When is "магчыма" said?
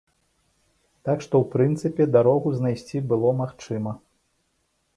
3.43-3.97